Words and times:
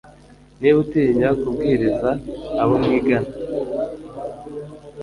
niba 0.59 0.77
utinya 0.83 1.29
kubwiriza 1.41 2.09
abo 2.61 2.73
mwigana 2.83 3.31